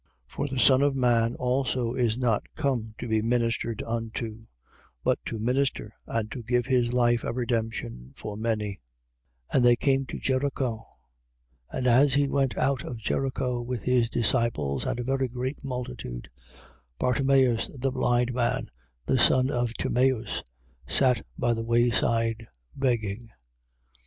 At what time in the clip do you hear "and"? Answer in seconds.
6.07-6.31, 9.55-9.65, 11.69-11.85, 14.87-14.99